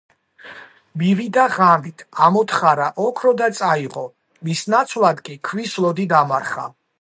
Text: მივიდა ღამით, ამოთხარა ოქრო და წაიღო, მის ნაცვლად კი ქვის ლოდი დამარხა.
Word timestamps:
მივიდა 1.01 1.43
ღამით, 1.55 2.01
ამოთხარა 2.27 2.87
ოქრო 3.09 3.35
და 3.43 3.51
წაიღო, 3.59 4.07
მის 4.49 4.65
ნაცვლად 4.77 5.23
კი 5.29 5.37
ქვის 5.51 5.77
ლოდი 5.87 6.09
დამარხა. 6.17 6.67